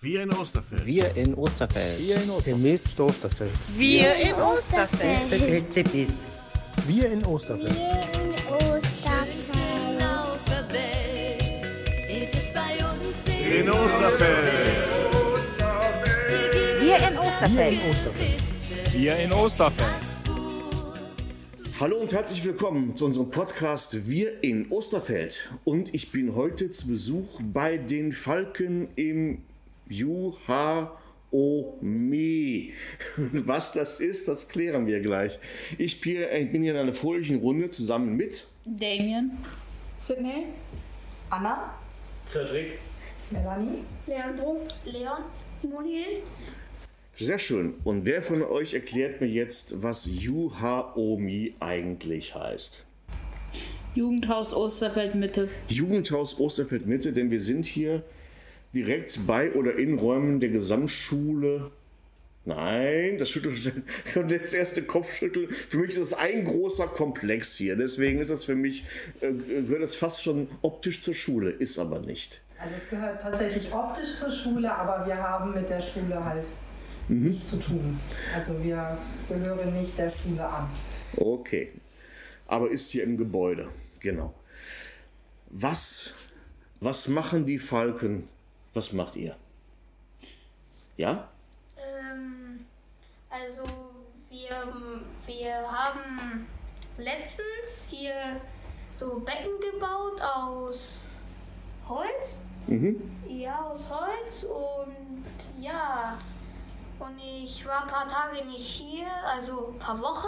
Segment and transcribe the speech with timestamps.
[0.00, 0.86] Wir in Osterfeld.
[0.86, 1.98] Wir in Osterfeld.
[1.98, 2.60] Wir in Osterfeld.
[2.60, 3.50] Gemäß Osterfeld.
[3.76, 5.18] Wir in Osterfeld.
[6.86, 7.74] Wir in Osterfeld.
[13.44, 14.52] Wir in Osterfeld.
[16.80, 17.72] Wir in Wir Osterfeld.
[17.72, 18.42] in Osterfeld.
[18.94, 20.08] Wir in Osterfeld.
[21.80, 25.52] Hallo und herzlich willkommen zu unserem Podcast Wir in Osterfeld.
[25.64, 29.42] Und ich bin heute zu Besuch bei den Falken im
[29.88, 30.96] Juha
[31.80, 32.72] Me.
[33.16, 35.38] Was das ist, das klären wir gleich.
[35.76, 39.32] Ich bin ich bin hier in einer fröhlichen Runde zusammen mit Damien.
[39.98, 40.46] Sydney,
[41.28, 41.74] Anna,
[42.24, 42.78] Cedric.
[43.30, 45.24] Melanie, Leandro, Leon,
[45.62, 46.22] Moniel.
[47.18, 47.74] Sehr schön.
[47.84, 52.86] Und wer von euch erklärt mir jetzt, was Juhaomi eigentlich heißt?
[53.94, 55.48] Jugendhaus Osterfeld Mitte.
[55.68, 58.02] Jugendhaus Osterfeld Mitte, denn wir sind hier
[58.74, 61.70] direkt bei oder in Räumen der Gesamtschule.
[62.44, 63.84] Nein, das Schütteln,
[64.28, 65.48] das erste Kopfschütteln.
[65.68, 67.76] Für mich ist das ein großer Komplex hier.
[67.76, 68.84] Deswegen ist das für mich,
[69.20, 72.40] äh, gehört das fast schon optisch zur Schule, ist aber nicht.
[72.58, 76.46] also es gehört tatsächlich optisch zur Schule, aber wir haben mit der Schule halt
[77.08, 77.98] nichts zu tun.
[78.34, 80.70] Also wir gehören nicht der Schule an.
[81.16, 81.72] Okay.
[82.46, 83.68] Aber ist hier im Gebäude.
[84.00, 84.34] Genau.
[85.50, 86.14] Was,
[86.80, 88.28] was machen die Falken?
[88.74, 89.36] Was macht ihr?
[90.96, 91.28] Ja?
[91.76, 92.66] Ähm,
[93.30, 93.64] also
[94.30, 96.46] wir, wir haben
[96.98, 98.40] letztens hier
[98.92, 101.06] so Becken gebaut aus
[101.88, 102.38] Holz.
[102.66, 103.00] Mhm.
[103.26, 106.18] Ja, aus Holz und ja.
[106.98, 110.26] Und ich war ein paar Tage nicht hier, also ein paar Wochen.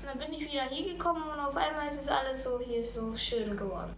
[0.00, 2.86] Und dann bin ich wieder hier gekommen und auf einmal ist es alles so hier
[2.86, 3.94] so schön geworden.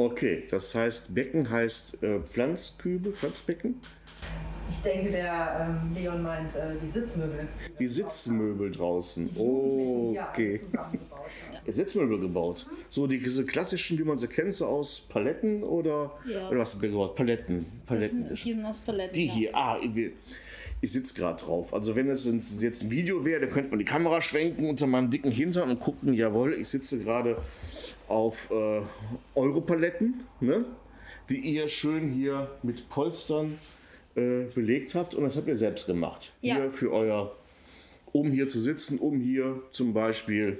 [0.00, 3.74] Okay, das heißt, Becken heißt äh, Pflanzkübel, Pflanzbecken.
[4.70, 7.46] Ich denke, der ähm, Leon meint äh, die Sitzmöbel.
[7.78, 9.28] Die Sitzmöbel draußen.
[9.36, 10.60] Alle Okay.
[10.64, 11.20] zusammengebaut
[11.66, 11.72] haben.
[11.72, 12.66] Sitzmöbel gebaut.
[12.88, 16.48] So die, diese klassischen, wie man sie kennt, so aus Paletten oder, Ja.
[16.48, 17.14] oder was gebaut?
[17.16, 17.66] Paletten.
[17.70, 18.26] Das Paletten.
[18.28, 19.14] sind, die sind aus Paletten.
[19.14, 19.32] Die ja.
[19.34, 20.12] hier, ah, ich,
[20.80, 21.74] ich sitze gerade drauf.
[21.74, 22.26] Also wenn es
[22.60, 25.80] jetzt ein Video wäre, dann könnte man die Kamera schwenken unter meinem dicken Hintern und
[25.80, 27.36] gucken, jawohl, ich sitze gerade
[28.08, 28.80] auf äh,
[29.34, 30.64] Europaletten, ne?
[31.28, 33.58] die ihr schön hier mit Polstern
[34.14, 36.32] äh, belegt habt und das habt ihr selbst gemacht.
[36.40, 36.56] Ja.
[36.56, 37.36] Hier für euer,
[38.12, 40.58] um hier zu sitzen, um hier zum Beispiel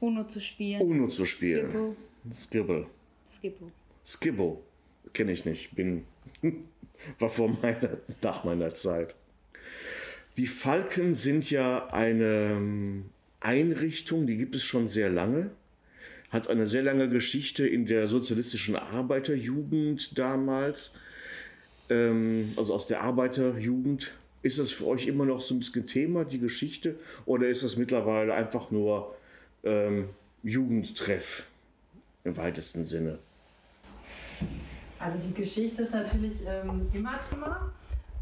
[0.00, 0.80] Uno zu spielen.
[0.80, 1.70] UNO zu spielen.
[1.70, 1.96] Skippo.
[2.32, 2.86] Skibble.
[3.34, 3.70] Skippo.
[4.04, 4.62] Skibbo.
[5.12, 5.74] Kenne ich nicht.
[5.74, 6.04] Bin,
[7.18, 9.14] war vor meiner, nach meiner Zeit.
[10.36, 13.06] Die Falken sind ja eine ähm,
[13.40, 15.50] Einrichtung, die gibt es schon sehr lange.
[16.30, 20.92] Hat eine sehr lange Geschichte in der sozialistischen Arbeiterjugend damals.
[21.88, 24.12] Ähm, also aus der Arbeiterjugend.
[24.42, 26.96] Ist das für euch immer noch so ein bisschen Thema, die Geschichte?
[27.24, 29.16] Oder ist das mittlerweile einfach nur
[29.64, 30.10] ähm,
[30.42, 31.46] Jugendtreff
[32.24, 33.18] im weitesten Sinne?
[34.98, 37.72] Also die Geschichte ist natürlich ähm, immer Thema,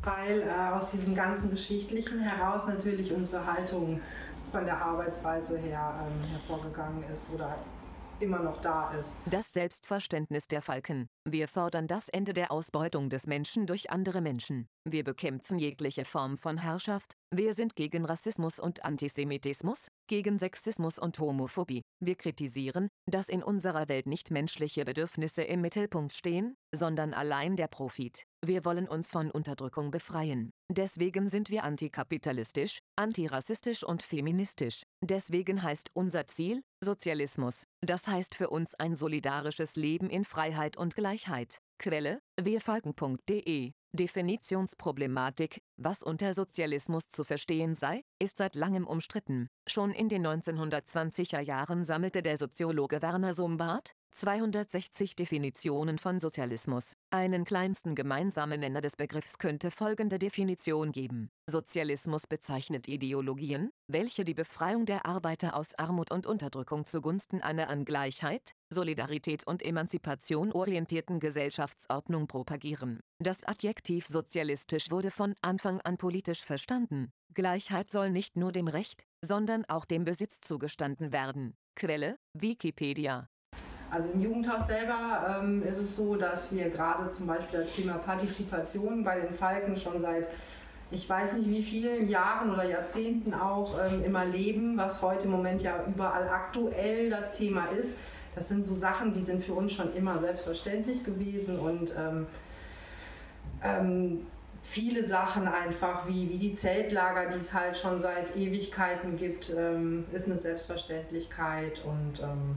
[0.04, 4.00] weil äh, aus diesem ganzen Geschichtlichen heraus natürlich unsere Haltung
[4.52, 7.56] von der Arbeitsweise her ähm, hervorgegangen ist oder
[8.20, 9.14] immer noch da ist.
[9.26, 11.08] Das Selbstverständnis der Falken.
[11.24, 14.66] Wir fordern das Ende der Ausbeutung des Menschen durch andere Menschen.
[14.86, 17.14] Wir bekämpfen jegliche Form von Herrschaft.
[17.34, 21.82] Wir sind gegen Rassismus und Antisemitismus, gegen Sexismus und Homophobie.
[22.00, 27.68] Wir kritisieren, dass in unserer Welt nicht menschliche Bedürfnisse im Mittelpunkt stehen, sondern allein der
[27.68, 28.24] Profit.
[28.44, 30.50] Wir wollen uns von Unterdrückung befreien.
[30.70, 34.82] Deswegen sind wir antikapitalistisch, antirassistisch und feministisch.
[35.02, 37.63] Deswegen heißt unser Ziel Sozialismus.
[37.84, 41.58] Das heißt für uns ein solidarisches Leben in Freiheit und Gleichheit.
[41.78, 49.48] Quelle: wirfalken.de Definitionsproblematik, was unter Sozialismus zu verstehen sei, ist seit langem umstritten.
[49.68, 56.93] Schon in den 1920er Jahren sammelte der Soziologe Werner Sombart 260 Definitionen von Sozialismus.
[57.14, 61.30] Einen kleinsten gemeinsamen Nenner des Begriffs könnte folgende Definition geben.
[61.48, 67.84] Sozialismus bezeichnet Ideologien, welche die Befreiung der Arbeiter aus Armut und Unterdrückung zugunsten einer an
[67.84, 72.98] Gleichheit, Solidarität und Emanzipation orientierten Gesellschaftsordnung propagieren.
[73.20, 77.12] Das Adjektiv sozialistisch wurde von Anfang an politisch verstanden.
[77.32, 81.54] Gleichheit soll nicht nur dem Recht, sondern auch dem Besitz zugestanden werden.
[81.76, 83.28] Quelle: Wikipedia.
[83.90, 87.94] Also im Jugendhaus selber ähm, ist es so, dass wir gerade zum Beispiel das Thema
[87.94, 90.26] Partizipation bei den Falken schon seit
[90.90, 95.32] ich weiß nicht wie vielen Jahren oder Jahrzehnten auch ähm, immer leben, was heute im
[95.32, 97.96] Moment ja überall aktuell das Thema ist.
[98.34, 102.26] Das sind so Sachen, die sind für uns schon immer selbstverständlich gewesen und ähm,
[103.62, 104.26] ähm,
[104.62, 110.04] viele Sachen einfach, wie, wie die Zeltlager, die es halt schon seit Ewigkeiten gibt, ähm,
[110.12, 112.56] ist eine Selbstverständlichkeit und ähm,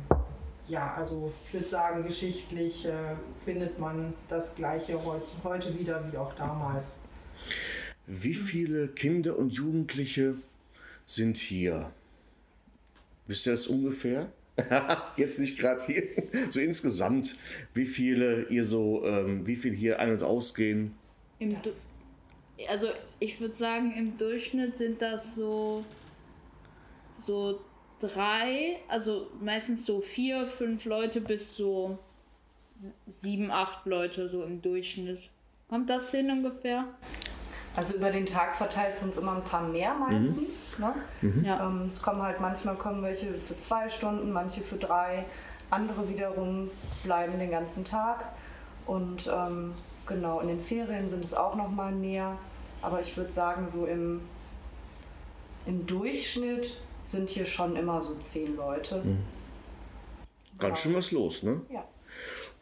[0.68, 3.16] ja, also ich würde sagen, geschichtlich äh,
[3.46, 6.98] findet man das Gleiche heute, heute wieder wie auch damals.
[8.06, 10.36] Wie viele Kinder und Jugendliche
[11.06, 11.92] sind hier?
[13.28, 14.31] Wisst ihr das ungefähr?
[15.18, 16.04] Jetzt nicht gerade hier,
[16.50, 17.36] so insgesamt,
[17.74, 20.96] wie viele ihr so, ähm, wie viel hier ein- und ausgehen?
[22.68, 22.88] Also
[23.19, 25.86] ich würde sagen, im Durchschnitt sind das so,
[27.19, 27.62] so
[27.99, 31.97] drei, also meistens so vier, fünf Leute bis so
[33.11, 35.19] sieben, acht Leute so im Durchschnitt.
[35.69, 36.85] Kommt das hin ungefähr?
[37.75, 40.79] Also über den Tag verteilt sind es immer ein paar mehr meistens.
[40.79, 40.94] Ne?
[41.44, 41.67] Ja.
[41.67, 45.25] Ähm, es kommen halt manchmal kommen welche für zwei Stunden, manche für drei,
[45.69, 46.71] andere wiederum
[47.03, 48.25] bleiben den ganzen Tag.
[48.85, 49.73] Und ähm,
[50.07, 52.38] genau, in den Ferien sind es auch noch mal mehr.
[52.81, 54.21] Aber ich würde sagen, so im,
[55.65, 56.79] im Durchschnitt
[57.12, 59.01] sind hier schon immer so zehn Leute.
[60.59, 61.62] Ganz schön was los, ne?
[61.71, 61.83] Ja.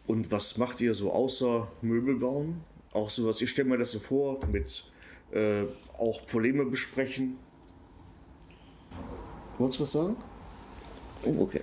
[0.08, 2.62] Und was macht ihr so außer Möbel bauen?
[2.94, 4.86] Auch sowas, ich stelle mir das so vor, mit
[5.32, 5.64] äh,
[5.98, 7.38] auch Probleme besprechen.
[9.58, 10.16] Wolltest du was sagen?
[11.26, 11.62] Oh, okay.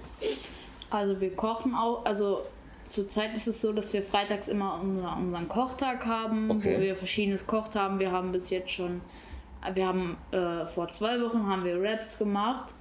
[0.91, 2.43] Also wir kochen auch, also
[2.89, 6.77] zurzeit ist es so, dass wir freitags immer unser, unseren Kochtag haben, Okay.
[6.77, 7.99] wo wir verschiedenes kocht haben.
[7.99, 9.01] Wir haben bis jetzt schon,
[9.75, 12.75] wir haben äh, vor zwei Wochen haben wir Wraps gemacht.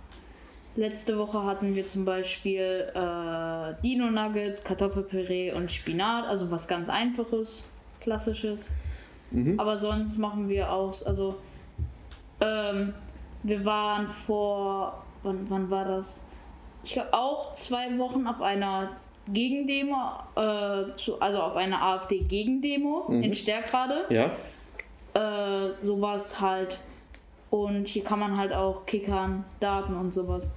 [0.75, 6.87] Letzte Woche hatten wir zum Beispiel äh, Dino Nuggets, Kartoffelpüree und Spinat, also was ganz
[6.87, 7.69] einfaches,
[7.99, 8.71] klassisches.
[9.57, 11.35] Aber sonst machen wir auch, also
[12.41, 12.93] ähm,
[13.43, 16.21] wir waren vor, wann, wann war das?
[16.83, 18.89] Ich glaube auch zwei Wochen auf einer
[19.27, 19.95] Gegendemo,
[20.35, 24.05] äh, zu, also auf einer AfD-Gegendemo in Stärkrade.
[24.09, 24.31] Ja?
[25.13, 26.79] Äh, sowas halt.
[27.49, 30.53] Und hier kann man halt auch kickern, Daten und sowas.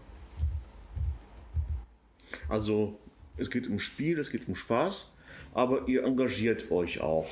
[2.48, 2.94] Also
[3.36, 5.10] es geht um Spiel, es geht um Spaß,
[5.54, 7.26] aber ihr engagiert euch auch,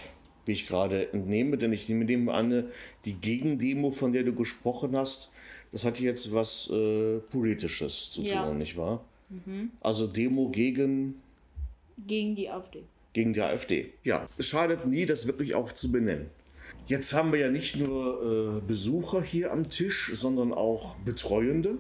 [0.47, 2.65] wie ich gerade entnehme, denn ich nehme dem an,
[3.05, 5.31] die Gegendemo, von der du gesprochen hast,
[5.71, 8.45] das hat jetzt was äh, Politisches zu Ja.
[8.47, 9.05] tun, nicht wahr?
[9.81, 11.23] Also Demo gegen,
[12.07, 12.83] Gegen die AfD.
[13.15, 13.93] gegen die AfD.
[14.05, 16.29] Ja, es schadet nie, das wirklich auch zu benennen.
[16.87, 21.77] Jetzt haben wir ja nicht nur äh, Besucher hier am Tisch, sondern auch Betreuende.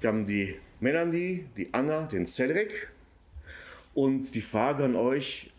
[0.00, 2.90] Wir haben die Melanie, die Anna, den Cedric.
[3.94, 5.50] Und die Frage an euch,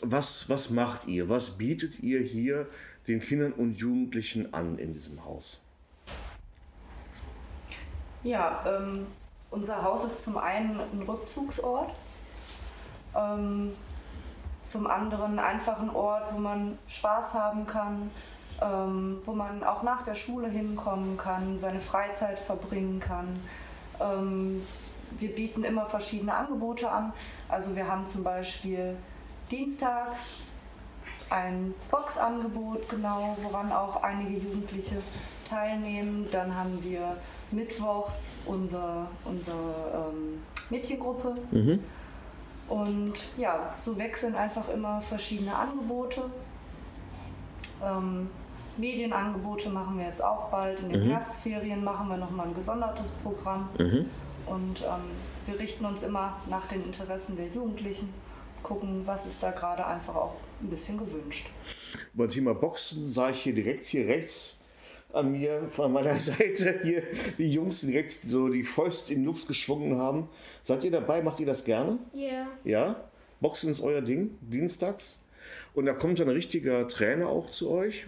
[0.00, 1.28] was, was macht ihr?
[1.28, 2.66] Was bietet ihr hier
[3.06, 5.62] den Kindern und Jugendlichen an in diesem Haus?
[8.24, 9.06] Ja, ähm,
[9.50, 11.94] unser Haus ist zum einen ein Rückzugsort,
[13.14, 13.72] ähm,
[14.62, 18.10] zum anderen einfach ein Ort, wo man Spaß haben kann,
[18.60, 23.38] ähm, wo man auch nach der Schule hinkommen kann, seine Freizeit verbringen kann.
[24.00, 24.62] Ähm,
[25.18, 27.12] wir bieten immer verschiedene Angebote an.
[27.48, 28.96] Also wir haben zum Beispiel
[29.50, 30.30] dienstags
[31.28, 34.96] ein Boxangebot, genau, woran auch einige Jugendliche
[35.44, 36.26] teilnehmen.
[36.30, 37.16] Dann haben wir
[37.50, 41.36] mittwochs unser, unsere ähm, Mädchengruppe.
[42.68, 46.22] Und ja, so wechseln einfach immer verschiedene Angebote.
[47.82, 48.30] Ähm,
[48.76, 50.80] Medienangebote machen wir jetzt auch bald.
[50.80, 53.68] In den Herbstferien machen wir nochmal ein gesondertes Programm.
[54.46, 55.10] Und ähm,
[55.46, 58.12] wir richten uns immer nach den Interessen der Jugendlichen,
[58.62, 61.48] gucken, was ist da gerade einfach auch ein bisschen gewünscht.
[62.14, 64.61] Beim Thema Boxen sah ich hier direkt hier rechts
[65.12, 67.02] an mir, von meiner Seite hier,
[67.38, 70.28] die Jungs die direkt so die Fäuste in die Luft geschwungen haben.
[70.62, 71.22] Seid ihr dabei?
[71.22, 71.98] Macht ihr das gerne?
[72.12, 72.46] Ja.
[72.64, 72.96] Ja?
[73.40, 75.24] Boxen ist euer Ding, dienstags.
[75.74, 78.06] Und da kommt ein richtiger Trainer auch zu euch.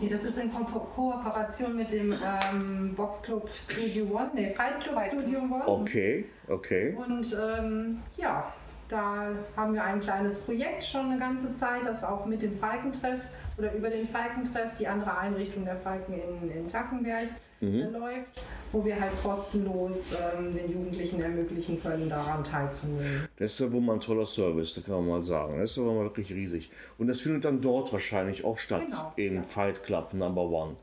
[0.00, 4.94] Hier, das ist in Ko Kooperation mit dem ähm, Boxclub Studio One, nee, Fight Club
[4.94, 5.22] Fight Club.
[5.22, 5.62] Studio One.
[5.66, 6.94] Okay, okay.
[6.94, 8.52] Und ähm, ja,
[8.88, 13.20] da haben wir ein kleines Projekt schon eine ganze Zeit, das auch mit dem Falkentreff
[13.58, 17.28] oder über den Falkentreff, die andere Einrichtung der Falken in, in Tackenberg,
[17.62, 18.40] äh, läuft,
[18.70, 23.26] wo wir halt kostenlos ähm, den Jugendlichen ermöglichen können, daran teilzunehmen.
[23.38, 25.58] Das ist ja wohl mal ein toller Service, da kann man mal sagen.
[25.58, 26.70] Das ist aber mal wirklich riesig.
[26.98, 29.42] Und das findet dann dort wahrscheinlich auch statt, Genau, im ja.
[29.42, 30.76] Fight Club Number One.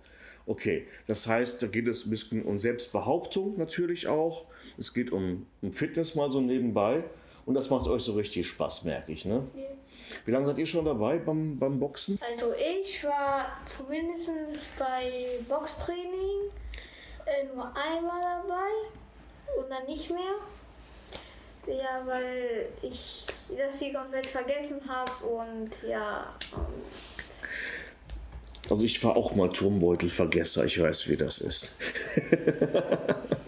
[0.45, 4.45] Okay, das heißt, da geht es ein bisschen um Selbstbehauptung natürlich auch.
[4.77, 7.03] Es geht um, um Fitness mal so nebenbei.
[7.45, 9.43] Und das macht euch so richtig Spaß, merke ich, ne?
[10.25, 12.19] Wie lange seid ihr schon dabei beim, beim Boxen?
[12.31, 14.29] Also ich war zumindest
[14.77, 16.49] bei Boxtraining
[17.25, 20.35] äh, nur einmal dabei und dann nicht mehr.
[21.65, 26.33] Ja, weil ich das hier komplett vergessen habe und ja.
[26.51, 26.83] Und
[28.71, 31.77] Also ich war auch mal Turmbeutelvergesser, ich weiß, wie das ist.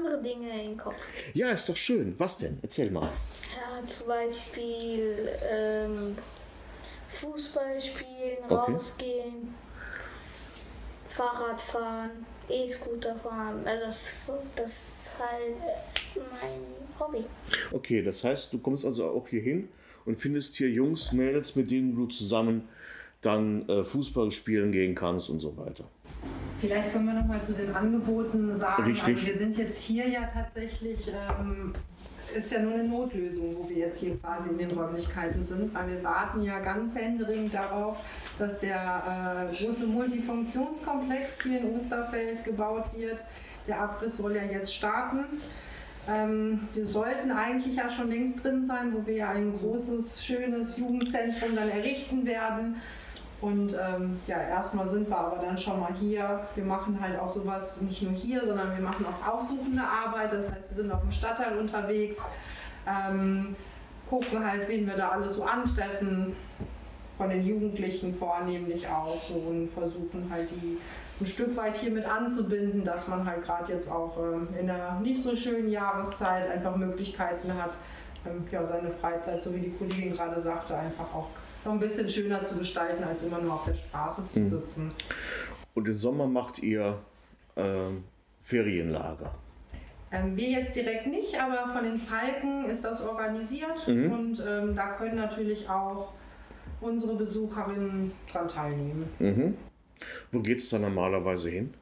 [0.00, 0.94] Andere Dinge im Kopf.
[1.34, 2.14] Ja, ist doch schön.
[2.18, 2.58] Was denn?
[2.62, 3.10] Erzähl mal.
[3.54, 6.16] Ja, zum Beispiel ähm,
[7.14, 8.72] Fußball spielen, Okay.
[8.72, 9.54] rausgehen,
[11.08, 12.10] Fahrrad fahren,
[12.48, 13.66] E-Scooter fahren.
[13.66, 14.04] Also das,
[14.56, 15.56] das ist halt
[16.16, 16.60] äh, mein
[16.98, 17.24] Hobby.
[17.72, 19.68] Okay, das heißt, du kommst also auch hier hin
[20.06, 22.68] und findest hier Jungs, Mädels, mit denen du zusammen
[23.20, 25.84] dann äh, Fußball spielen gehen kannst und so weiter.
[26.60, 28.84] Vielleicht können wir noch mal zu den Angeboten sagen.
[28.84, 29.04] Richtig.
[29.04, 31.72] Also wir sind jetzt hier ja tatsächlich, ähm,
[32.36, 35.88] ist ja nur eine Notlösung, wo wir jetzt hier quasi in den Räumlichkeiten sind, weil
[35.88, 37.98] wir warten ja ganz händeringend darauf,
[38.38, 43.18] dass der äh, große Multifunktionskomplex hier in Osterfeld gebaut wird.
[43.66, 45.40] Der Abriss soll ja jetzt starten.
[46.08, 50.78] Ähm, wir sollten eigentlich ja schon längst drin sein, wo wir ja ein großes, schönes
[50.78, 52.76] Jugendzentrum dann errichten werden.
[53.40, 56.40] Und ähm, ja, erstmal sind wir aber dann schon mal hier.
[56.54, 60.32] Wir machen halt auch sowas nicht nur hier, sondern wir machen auch aufsuchende Arbeit.
[60.32, 62.22] Das heißt, wir sind auch im Stadtteil unterwegs,
[62.86, 63.56] ähm,
[64.10, 66.36] gucken halt, wen wir da alles so antreffen.
[67.16, 70.78] Von den Jugendlichen vornehmlich auch so und versuchen halt die
[71.20, 74.98] ein Stück weit hier mit anzubinden, dass man halt gerade jetzt auch ähm, in einer
[75.00, 77.72] nicht so schönen Jahreszeit einfach Möglichkeiten hat,
[78.26, 81.28] ähm, ja, seine Freizeit, so wie die Kollegin gerade sagte, einfach auch
[81.64, 84.48] noch ein bisschen schöner zu gestalten, als immer nur auf der Straße zu Mhm.
[84.48, 84.92] sitzen.
[85.74, 86.98] Und im Sommer macht ihr
[87.56, 88.04] ähm,
[88.40, 89.34] Ferienlager.
[90.12, 94.12] Ähm, wir jetzt direkt nicht, aber von den Falken ist das organisiert Mhm.
[94.12, 96.12] und ähm, da können natürlich auch
[96.80, 99.08] unsere Besucherinnen dran teilnehmen.
[99.18, 99.54] Mhm.
[100.32, 101.74] Wo geht's da normalerweise hin?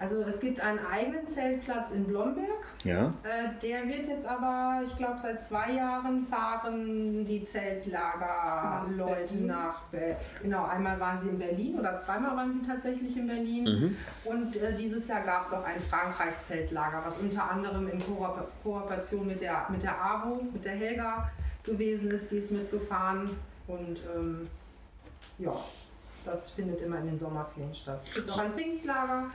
[0.00, 2.64] Also es gibt einen eigenen Zeltplatz in Blomberg.
[2.84, 3.12] Ja.
[3.22, 10.16] Äh, der wird jetzt aber, ich glaube, seit zwei Jahren fahren die Zeltlager-Leute nach Berlin.
[10.42, 13.64] Genau, einmal waren sie in Berlin oder zweimal waren sie tatsächlich in Berlin.
[13.64, 13.94] Mhm.
[14.24, 19.26] Und äh, dieses Jahr gab es auch ein Frankreich-Zeltlager, was unter anderem in Koop Kooperation
[19.26, 21.30] mit der, mit der AWO, mit der Helga
[21.62, 23.36] gewesen ist, die ist mitgefahren.
[23.66, 24.48] Und ähm,
[25.38, 25.62] ja,
[26.24, 28.00] das findet immer in den Sommerferien statt.
[28.06, 29.26] Es gibt auch ein Pfingstlager.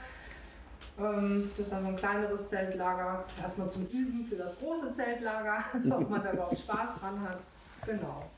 [0.98, 3.24] Ähm, das ist dann so ein kleineres Zeltlager.
[3.42, 7.38] Erstmal zum Üben für das große Zeltlager, ob man da überhaupt Spaß dran hat.
[7.84, 8.30] Genau.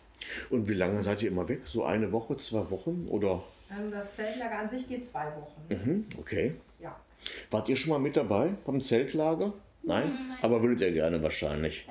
[0.50, 1.60] Und wie lange seid ihr immer weg?
[1.64, 3.42] So eine Woche, zwei Wochen oder?
[3.70, 5.62] Ähm, das Zeltlager an sich geht zwei Wochen.
[5.68, 6.54] Mhm, okay.
[6.80, 6.96] Ja.
[7.50, 9.52] Wart ihr schon mal mit dabei beim Zeltlager?
[9.82, 10.12] Nein?
[10.42, 11.86] Aber würdet ihr gerne wahrscheinlich.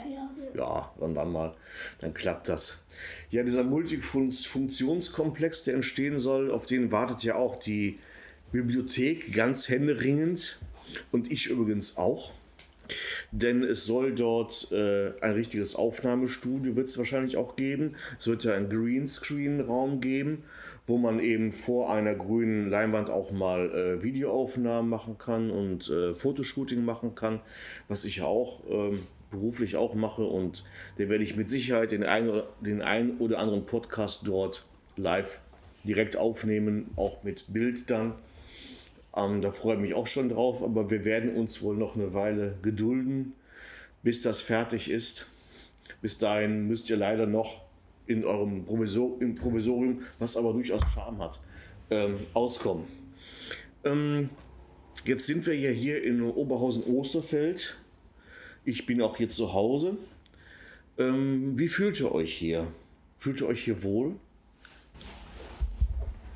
[0.54, 0.92] Ja.
[1.00, 1.54] Dann mal,
[2.00, 2.84] dann klappt das.
[3.30, 8.00] Ja, dieser Multifunktionskomplex, der entstehen soll, auf den wartet ja auch die
[8.52, 10.60] Bibliothek ganz händeringend
[11.12, 12.34] und ich übrigens auch.
[13.32, 17.96] Denn es soll dort äh, ein richtiges Aufnahmestudio, wird es wahrscheinlich auch geben.
[18.18, 20.44] Es wird ja einen Greenscreen-Raum geben,
[20.86, 26.16] wo man eben vor einer grünen Leinwand auch mal äh, Videoaufnahmen machen kann und äh,
[26.16, 27.42] Fotoshooting machen kann,
[27.90, 30.24] was ich ja auch ähm, beruflich auch mache.
[30.24, 30.64] Und
[30.98, 35.42] da werde ich mit Sicherheit den einen, den einen oder anderen Podcast dort live
[35.84, 38.16] direkt aufnehmen, auch mit Bild dann.
[39.18, 42.14] Ähm, da freue ich mich auch schon drauf, aber wir werden uns wohl noch eine
[42.14, 43.34] Weile gedulden,
[44.04, 45.26] bis das fertig ist.
[46.02, 47.62] Bis dahin müsst ihr leider noch
[48.06, 51.40] in eurem Provisor im Provisorium, was aber durchaus Charme hat,
[51.90, 52.86] ähm, auskommen.
[53.84, 54.30] Ähm,
[55.04, 57.76] jetzt sind wir ja hier in Oberhausen-Osterfeld.
[58.66, 59.98] Ich bin auch hier zu Hause.
[61.00, 62.68] Ähm, wie fühlt ihr euch hier?
[63.18, 64.16] Fühlt ihr euch hier wohl?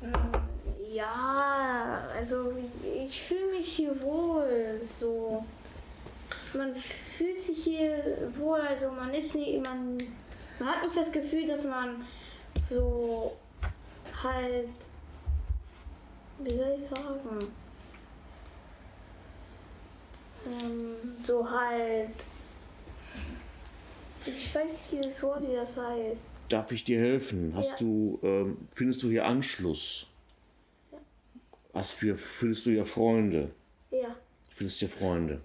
[0.02, 0.41] Ja,
[2.14, 2.52] also
[3.06, 4.80] ich fühle mich hier wohl.
[4.98, 5.44] So,
[6.54, 8.60] man fühlt sich hier wohl.
[8.60, 9.98] Also man ist nicht, man,
[10.58, 12.04] man hat nicht das Gefühl, dass man
[12.68, 13.36] so
[14.22, 14.68] halt,
[16.38, 17.38] wie soll ich sagen,
[20.46, 22.10] ähm, so halt,
[24.26, 26.22] ich weiß nicht das Wort, wie das heißt.
[26.48, 27.52] Darf ich dir helfen?
[27.56, 27.76] Hast Ja.
[27.78, 30.11] du, ähm, findest du hier Anschluss?
[31.74, 33.50] Hast du hier, findest du hier Freunde?
[33.90, 34.14] Ja.
[34.50, 35.40] Findest hier Freunde?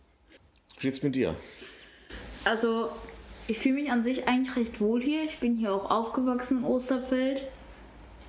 [0.77, 1.35] Wie geht's mit dir?
[2.43, 2.91] Also,
[3.47, 5.23] ich fühle mich an sich eigentlich recht wohl hier.
[5.23, 7.47] Ich bin hier auch aufgewachsen in Osterfeld.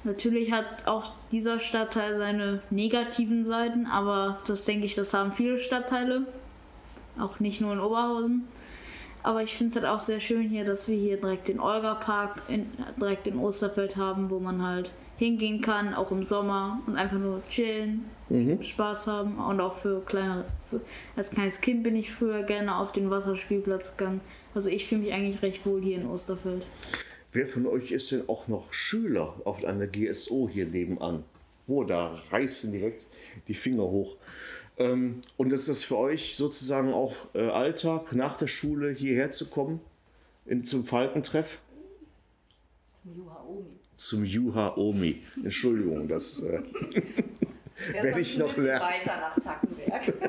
[0.05, 5.59] Natürlich hat auch dieser Stadtteil seine negativen Seiten, aber das denke ich, das haben viele
[5.59, 6.27] Stadtteile.
[7.19, 8.47] Auch nicht nur in Oberhausen.
[9.29, 12.41] Aber ich finde es halt auch sehr schön hier, dass wir hier direkt den Olga-Park
[12.49, 12.65] in,
[12.99, 17.43] direkt in Osterfeld haben, wo man halt hingehen kann, auch im Sommer und einfach nur
[17.47, 18.07] chillen,
[18.63, 20.81] Spaß haben und auch für kleine, für,
[21.15, 24.23] als kleines Kind bin ich früher gerne auf den Wasserspielplatz gegangen.
[24.55, 26.65] Also ich fühle mich eigentlich recht wohl hier in Osterfeld.
[27.33, 31.23] Wer von euch ist denn auch noch Schüler auf einer GSO hier nebenan?
[31.67, 33.07] Oh, da reißen direkt
[33.47, 34.17] die Finger hoch.
[34.79, 39.47] Ähm, und ist das für euch sozusagen auch äh, Alltag, nach der Schule hierher zu
[39.49, 39.81] kommen,
[40.47, 41.59] in, zum Falkentreff?
[43.05, 43.67] Zum Juha Omi.
[43.97, 45.23] Zum Juha Omi.
[45.45, 46.63] Entschuldigung, das äh,
[47.93, 48.83] werde ich noch lernen.
[48.83, 50.15] weiter nach Tackenberg.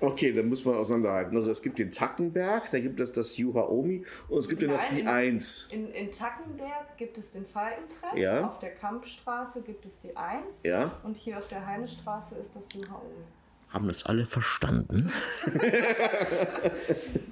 [0.00, 1.36] Okay, dann muss man auseinanderhalten.
[1.36, 4.68] Also es gibt den Tackenberg, da gibt es das Juha Omi und es gibt ja
[4.68, 5.68] noch die in- Eins.
[5.70, 8.48] In, in Tackenberg gibt es den Falkentreff, Ja.
[8.48, 10.98] auf der Kampfstraße gibt es die 1 Ja?
[11.04, 13.24] und hier auf der Heinestraße ist das Juha Omi.
[13.70, 15.12] Haben das alle verstanden?
[15.44, 15.54] Ist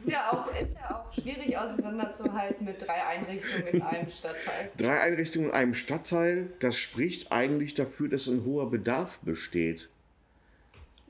[0.06, 4.70] ja auch, ist ja auch schwierig auseinanderzuhalten mit drei Einrichtungen in einem Stadtteil.
[4.76, 9.88] Drei Einrichtungen in einem Stadtteil, das spricht eigentlich dafür, dass ein hoher Bedarf besteht.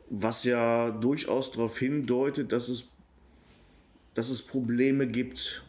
[0.09, 2.91] Was ja durchaus darauf hindeutet, dass es,
[4.15, 5.63] dass es Probleme gibt.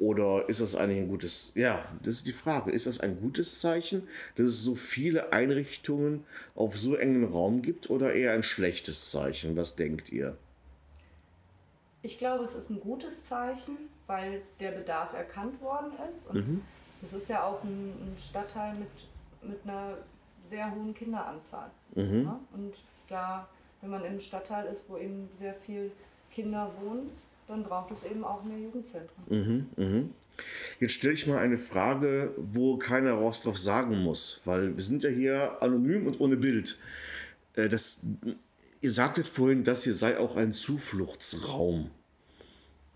[0.00, 3.60] Oder ist das eigentlich ein gutes, ja, das ist die Frage, ist das ein gutes
[3.60, 9.10] Zeichen, dass es so viele Einrichtungen auf so engen Raum gibt oder eher ein schlechtes
[9.10, 9.58] Zeichen?
[9.58, 10.38] Was denkt ihr?
[12.02, 13.76] Ich glaube, es ist ein gutes Zeichen,
[14.06, 16.26] weil der Bedarf erkannt worden ist.
[16.28, 16.62] Und Mhm.
[17.04, 18.88] es ist ja auch ein, ein Stadtteil mit,
[19.42, 19.98] mit einer
[20.48, 21.70] sehr hohen Kinderanzahl.
[21.94, 22.22] Mhm.
[22.22, 22.40] Ne?
[22.54, 22.74] Und
[23.08, 23.46] da,
[23.82, 25.92] wenn man in einem Stadtteil ist, wo eben sehr viel
[26.32, 27.10] Kinder wohnen,
[27.50, 29.24] dann braucht es eben auch mehr Jugendzentren.
[29.28, 30.10] Mhm, mhm.
[30.78, 35.02] Jetzt stelle ich mal eine Frage, wo keiner was drauf sagen muss, weil wir sind
[35.02, 36.78] ja hier anonym und ohne Bild.
[37.56, 38.06] Äh, Das,
[38.80, 41.90] ihr sagtet vorhin, das hier sei auch ein Zufluchtsraum,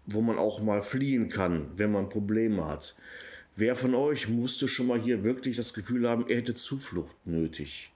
[0.07, 2.95] wo man auch mal fliehen kann, wenn man Probleme hat.
[3.57, 7.93] Wer von euch musste schon mal hier wirklich das Gefühl haben, er hätte Zuflucht nötig?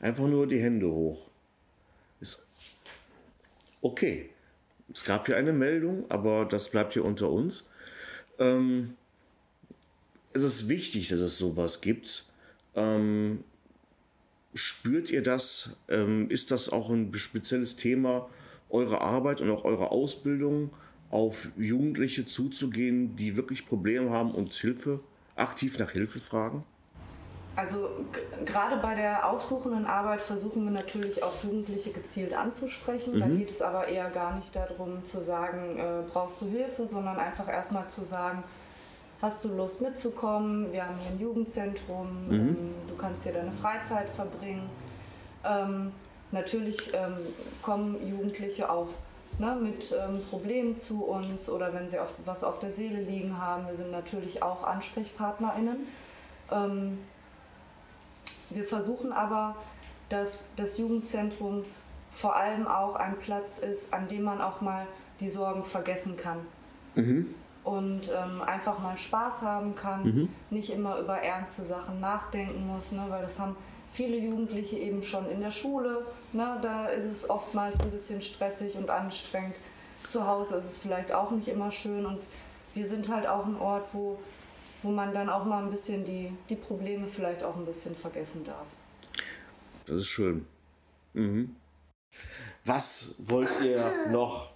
[0.00, 1.28] Einfach nur die Hände hoch.
[2.20, 2.44] Ist
[3.80, 4.30] okay.
[4.92, 7.68] Es gab hier eine Meldung, aber das bleibt hier unter uns.
[8.38, 8.94] Ähm,
[10.32, 12.24] es ist wichtig, dass es sowas gibt.
[12.74, 13.44] Ähm,
[14.54, 15.70] spürt ihr das?
[15.88, 18.28] Ähm, ist das auch ein spezielles Thema
[18.70, 20.70] eurer Arbeit und auch eurer Ausbildung,
[21.10, 25.00] auf Jugendliche zuzugehen, die wirklich Probleme haben und Hilfe,
[25.36, 26.64] aktiv nach Hilfe fragen?
[27.58, 27.88] Also
[28.44, 33.18] gerade bei der aufsuchenden Arbeit versuchen wir natürlich auch Jugendliche gezielt anzusprechen.
[33.18, 33.38] Da Mhm.
[33.38, 37.48] geht es aber eher gar nicht darum zu sagen, äh, brauchst du Hilfe, sondern einfach
[37.48, 38.44] erstmal zu sagen,
[39.20, 40.72] hast du Lust mitzukommen?
[40.72, 42.32] Wir haben hier ein Jugendzentrum, Mhm.
[42.32, 44.70] ähm, du kannst hier deine Freizeit verbringen.
[45.44, 45.90] Ähm,
[46.30, 47.16] natürlich ähm,
[47.60, 48.90] kommen Jugendliche auch
[49.40, 53.36] ne, mit ähm, Problemen zu uns oder wenn sie auf, was auf der Seele liegen
[53.36, 53.66] haben.
[53.66, 55.88] Wir sind natürlich auch AnsprechpartnerInnen.
[56.52, 56.98] Ähm,
[58.50, 59.56] wir versuchen aber,
[60.08, 61.64] dass das Jugendzentrum
[62.12, 64.86] vor allem auch ein Platz ist, an dem man auch mal
[65.20, 66.38] die Sorgen vergessen kann
[66.94, 67.34] Mhm.
[67.64, 70.28] und ähm, einfach mal Spaß haben kann, Mhm.
[70.50, 73.54] nicht immer über ernste Sachen nachdenken muss, ne, weil das haben
[73.92, 76.06] viele Jugendliche eben schon in der Schule.
[76.32, 79.54] Ne, da ist es oftmals ein bisschen stressig und anstrengend.
[80.08, 82.20] Zu Hause ist es vielleicht auch nicht immer schön und
[82.74, 84.18] wir sind halt auch ein Ort, wo,
[84.82, 88.44] wo man dann auch mal ein bisschen die, die Probleme vielleicht auch ein bisschen vergessen
[88.44, 88.66] darf.
[89.86, 90.46] Das ist schön.
[91.14, 91.56] Mhm.
[92.64, 94.50] Was wollt ihr noch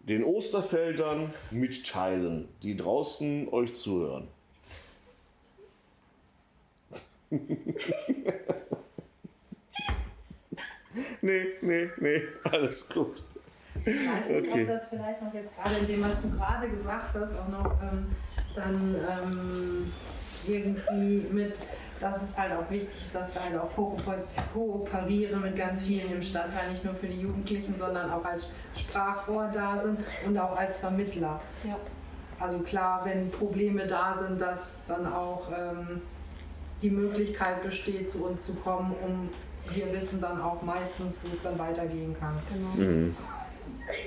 [0.00, 4.28] den Osterfeldern mitteilen, die draußen euch zuhören?
[11.22, 13.22] nee, nee, nee, alles gut.
[13.84, 14.62] Ich weiß nicht, Okay.
[14.62, 17.82] ob das vielleicht noch jetzt gerade in dem, was du gerade gesagt hast, auch noch
[17.82, 18.06] ähm,
[18.54, 19.92] dann ähm,
[20.46, 21.54] irgendwie mit,
[22.00, 23.96] dass es halt auch wichtig ist, dass wir halt auch ko-
[24.52, 29.50] kooperieren mit ganz vielen im Stadtteil, nicht nur für die Jugendlichen, sondern auch als Sprachrohr
[29.52, 31.40] da sind und auch als Vermittler.
[31.64, 31.76] Ja.
[32.40, 36.02] Also klar, wenn Probleme da sind, dass dann auch ähm,
[36.82, 39.30] die Möglichkeit besteht, zu uns zu kommen, um
[39.72, 42.34] wir wissen dann auch meistens, wo es dann weitergehen kann.
[42.52, 42.74] Genau.
[42.74, 43.16] Mhm.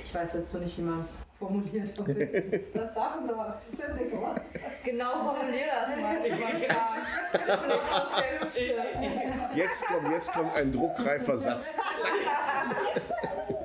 [0.06, 1.94] Ich weiß jetzt so nicht, wie man es formuliert.
[2.74, 4.42] Das darf uns aber Sinn gemacht.
[4.84, 6.18] Genau formulier das mal.
[7.94, 9.58] Aus der Hüfte.
[9.58, 11.78] Jetzt kommt, jetzt kommt ein druckreifer Satz.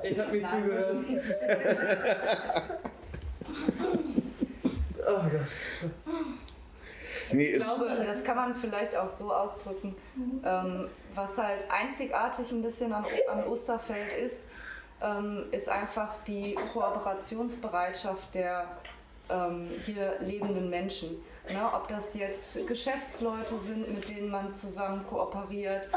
[0.03, 1.05] Ich hab nicht zugehört.
[5.05, 6.03] Oh Gott.
[7.33, 9.95] Nee, Ich ist, glaube, das kann man vielleicht auch so ausdrücken.
[10.45, 14.47] Ähm, was halt einzigartig ein bisschen an, an Osterfeld ist,
[15.03, 18.67] ähm, ist einfach die Kooperationsbereitschaft der
[19.29, 21.23] ähm, hier lebenden Menschen.
[21.49, 21.69] Ne?
[21.73, 25.87] Ob das jetzt Geschäftsleute sind, mit denen man zusammen kooperiert,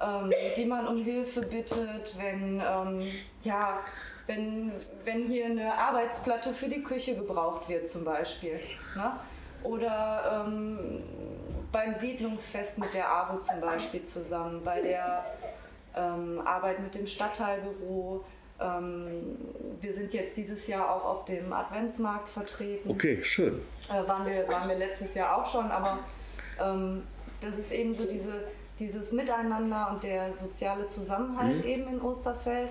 [0.00, 3.06] ähm, die man um Hilfe bittet, wenn, ähm,
[3.42, 3.78] ja,
[4.26, 4.72] wenn,
[5.04, 8.60] wenn hier eine Arbeitsplatte für die Küche gebraucht wird zum Beispiel.
[8.96, 9.12] Ne?
[9.62, 11.02] Oder ähm,
[11.70, 15.24] beim Siedlungsfest mit der AWO zum Beispiel zusammen, bei der
[15.94, 18.24] ähm, Arbeit mit dem Stadtteilbüro.
[18.60, 19.36] Ähm,
[19.80, 22.90] wir sind jetzt dieses Jahr auch auf dem Adventsmarkt vertreten.
[22.90, 23.60] Okay, schön.
[23.88, 26.00] Äh, waren, wir, waren wir letztes Jahr auch schon, aber
[26.62, 27.02] ähm,
[27.40, 28.44] das ist eben so diese,
[28.78, 31.70] dieses Miteinander und der soziale Zusammenhalt Mhm.
[31.70, 32.68] eben in Osterfeld.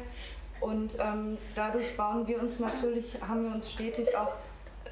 [0.62, 4.34] Und ähm, dadurch bauen wir uns natürlich, haben wir uns stetig auch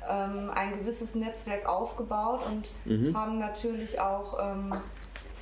[0.09, 3.15] ähm, ein gewisses Netzwerk aufgebaut und Mhm.
[3.15, 4.73] haben natürlich auch ähm,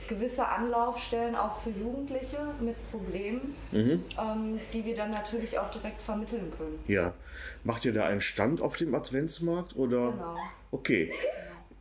[0.08, 4.04] gewisse Anlaufstellen auch für Jugendliche mit Problemen, Mhm.
[4.20, 6.80] ähm, die wir dann natürlich auch direkt vermitteln können.
[6.88, 7.14] Ja.
[7.64, 10.12] Macht ihr da einen Stand auf dem Adventsmarkt oder?
[10.12, 10.38] Genau.
[10.72, 11.12] Okay.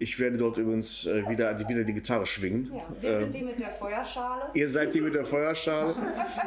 [0.01, 2.73] Ich werde dort übrigens äh, wieder, wieder die Gitarre schwingen.
[2.75, 4.43] Ja, wir Ähm, sind die mit der Feuerschale.
[4.53, 5.95] Ihr seid die mit der Feuerschale.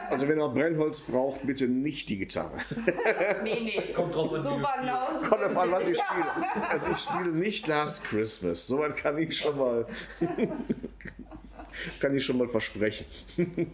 [0.10, 2.52] Also wenn ihr Brennholz braucht, bitte nicht die Gitarre.
[3.44, 3.94] Nee, nee.
[3.94, 5.08] Kommt drauf an, wie so du banal.
[5.30, 6.70] Kommt auf an, was ich spiele.
[6.70, 8.68] Also ich spiele nicht Last Christmas.
[8.68, 9.86] Soweit kann ich schon mal,
[12.00, 13.06] kann ich schon mal versprechen.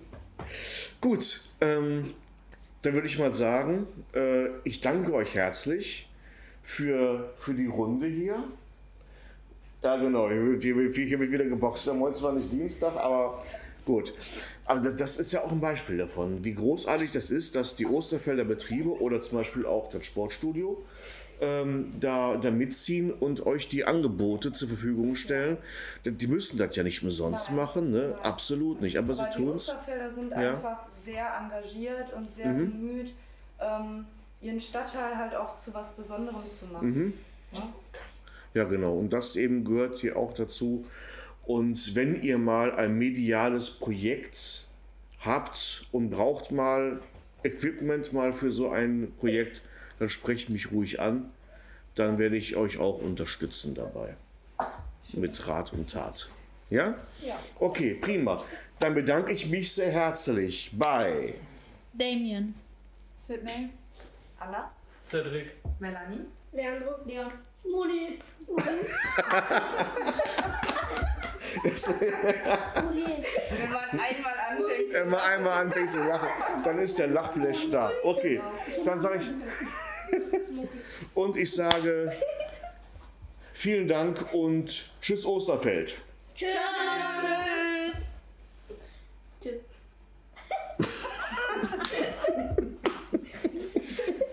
[1.02, 2.13] Gut, ähm,
[2.82, 6.10] dann würde ich mal sagen, äh, ich danke euch herzlich
[6.63, 8.44] für, für die Runde hier.
[9.84, 10.63] Ja, genau, hier wird,
[11.32, 11.88] wieder geboxt.
[11.88, 13.44] Haben heute zwar nicht Dienstag, aber
[13.86, 14.13] gut.
[14.66, 18.46] Das- das ist ja auch ein Beispiel davon, wie großartig das ist, dass die Osterfelder
[18.46, 20.82] Betriebe oder zum Beispiel auch das Sportstudio
[21.44, 25.58] ähm, da, da mitziehen und euch die Angebote zur Verfügung stellen.
[26.06, 28.16] Die müssen das ja nicht umsonst machen, ne?
[28.24, 29.70] absolut nicht, aber sie Aber die tun es.
[29.70, 30.56] Osterfelder sind Ja.
[30.56, 32.72] einfach sehr engagiert und sehr Mhm.
[32.72, 33.14] bemüht,
[33.60, 34.06] ähm,
[34.42, 36.88] ihren Stadtteil halt auch zu was Besonderem zu machen.
[36.90, 37.14] Mhm.
[37.52, 37.74] Ja?
[38.54, 38.98] Ja, genau.
[38.98, 40.86] Und das eben gehört hier auch dazu.
[41.46, 44.68] Und wenn ihr mal ein mediales Projekt
[45.20, 47.02] habt und braucht mal
[47.44, 49.62] Equipment mal für so ein Projekt,
[50.04, 51.32] dann sprecht mich ruhig an.
[51.96, 54.16] Dann werde ich euch auch unterstützen dabei.
[55.13, 56.28] Mit Rat und Tat.
[56.70, 56.96] Ja?
[57.22, 57.38] Ja.
[57.58, 58.44] Okay, prima.
[58.82, 61.36] Dann bedanke ich mich sehr herzlich bei
[61.94, 62.54] Damien.
[63.18, 63.70] Sydney,
[64.39, 64.72] Anna,
[65.06, 65.52] Cedric.
[65.80, 67.32] Melanie, Leandro, Leon.
[67.63, 68.20] Moni.
[73.54, 74.94] wenn man einmal anfängt.
[74.94, 76.28] Wenn man einmal anfängt zu lachen,
[76.66, 77.89] dann ist der Lachflash da.
[78.04, 78.42] Okay,
[78.84, 79.30] dann sage ich.
[81.13, 82.13] Und ich sage
[83.54, 85.97] vielen Dank und tschüss Osterfeld.
[86.36, 86.49] Tschüss.
[89.41, 89.60] Tschüss.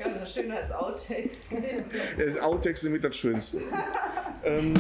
[0.01, 1.37] Ja, das schön als Outtakes.
[2.19, 3.61] Das Outtext sind mit das Schönste.
[4.45, 4.75] Ähm,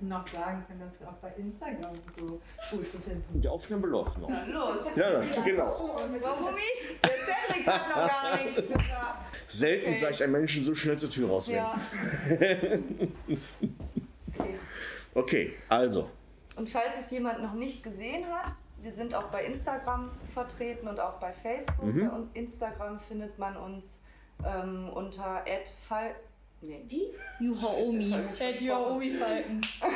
[0.00, 3.86] hätten noch sagen können, dass wir auch bei Instagram so gut zu finden die Aufnahme
[3.86, 4.28] läuft noch.
[4.28, 4.86] Na los.
[4.96, 6.06] Ja, genau.
[6.20, 7.00] Warum ich?
[7.02, 9.36] Der Cedric hat noch gar nichts gesagt.
[9.48, 11.60] Selten sah ich einen Menschen so schnell zur Tür rausrennen.
[11.60, 13.28] Ja.
[15.12, 16.08] Okay, also.
[16.54, 21.00] Und falls es jemand noch nicht gesehen hat, wir sind auch bei Instagram vertreten und
[21.00, 21.92] auch bei Facebook.
[21.92, 22.08] Mhm.
[22.10, 23.84] Und Instagram findet man uns
[24.44, 25.44] ähm, unter
[25.88, 26.14] @fall.
[26.62, 27.14] Nee.
[27.60, 28.66] Hab ich Äh, versprochen.
[28.66, 29.60] Juhaomi Falken.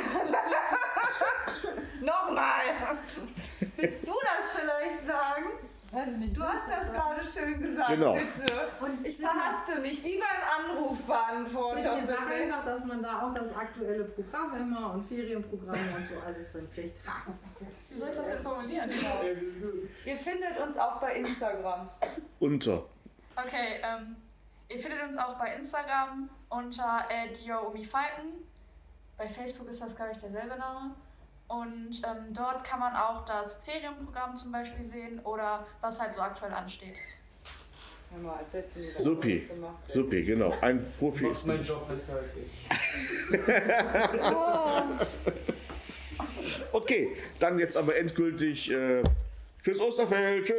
[2.01, 2.63] Nochmal!
[3.77, 5.43] Willst du das vielleicht sagen?
[5.91, 6.35] Weiß ich nicht.
[6.35, 8.13] Du hast das gerade schön gesagt, Genau.
[8.15, 8.45] bitte.
[8.81, 11.99] Und ich verhaspel mich wie beim Anrufbeantworter.
[11.99, 16.15] Ich sage einfach, dass man da auch das aktuelle Programm immer und Ferienprogramme und so
[16.25, 16.97] alles drin kriegt.
[17.89, 18.89] Wie soll ich das denn formulieren?
[20.05, 21.89] Ihr findet uns auch bei Instagram.
[22.39, 22.83] Unter.
[23.37, 24.15] Okay, ähm,
[24.69, 27.05] ihr findet uns auch bei Instagram unter
[27.45, 28.45] @youmifalken.
[29.17, 30.95] Bei Facebook ist das, glaube ich, derselbe Name.
[31.47, 36.21] Und ähm, dort kann man auch das Ferienprogramm zum Beispiel sehen oder was halt so
[36.21, 36.95] aktuell ansteht.
[38.11, 39.49] Hör mal, als hättest du mir das Supi.
[39.87, 40.53] Supi, genau.
[40.61, 43.29] Ein Profi ist meinen Job besser als ich.
[46.71, 48.69] Okay, dann jetzt aber endgültig.
[48.69, 49.01] Äh,
[49.63, 50.45] tschüss Osterfeld.
[50.45, 50.55] Tschüss.